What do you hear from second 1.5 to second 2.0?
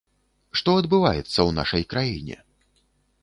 нашай